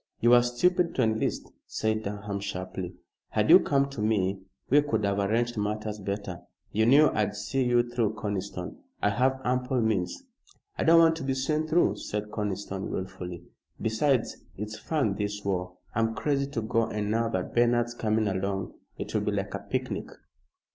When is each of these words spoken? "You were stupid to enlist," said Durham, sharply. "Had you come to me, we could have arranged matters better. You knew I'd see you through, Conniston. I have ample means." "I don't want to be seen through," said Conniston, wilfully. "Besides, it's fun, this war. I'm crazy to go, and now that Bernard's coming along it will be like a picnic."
"You 0.19 0.31
were 0.31 0.41
stupid 0.41 0.95
to 0.95 1.03
enlist," 1.03 1.51
said 1.67 2.01
Durham, 2.01 2.39
sharply. 2.39 2.95
"Had 3.29 3.51
you 3.51 3.59
come 3.59 3.87
to 3.91 4.01
me, 4.01 4.41
we 4.67 4.81
could 4.81 5.05
have 5.05 5.19
arranged 5.19 5.57
matters 5.59 5.99
better. 5.99 6.39
You 6.71 6.87
knew 6.87 7.11
I'd 7.13 7.35
see 7.35 7.63
you 7.63 7.83
through, 7.87 8.15
Conniston. 8.15 8.77
I 9.03 9.11
have 9.11 9.39
ample 9.45 9.79
means." 9.79 10.23
"I 10.75 10.85
don't 10.85 10.97
want 10.97 11.17
to 11.17 11.23
be 11.23 11.35
seen 11.35 11.67
through," 11.67 11.97
said 11.97 12.31
Conniston, 12.31 12.89
wilfully. 12.89 13.43
"Besides, 13.79 14.37
it's 14.57 14.75
fun, 14.79 15.17
this 15.17 15.45
war. 15.45 15.77
I'm 15.93 16.15
crazy 16.15 16.47
to 16.47 16.63
go, 16.63 16.87
and 16.87 17.11
now 17.11 17.29
that 17.29 17.53
Bernard's 17.53 17.93
coming 17.93 18.27
along 18.27 18.73
it 18.97 19.13
will 19.13 19.21
be 19.21 19.33
like 19.33 19.53
a 19.53 19.59
picnic." 19.59 20.07